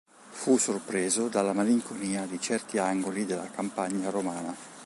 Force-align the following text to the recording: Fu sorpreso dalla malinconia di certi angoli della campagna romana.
Fu 0.31 0.57
sorpreso 0.57 1.27
dalla 1.27 1.53
malinconia 1.53 2.25
di 2.25 2.39
certi 2.41 2.79
angoli 2.79 3.23
della 3.27 3.51
campagna 3.51 4.09
romana. 4.09 4.55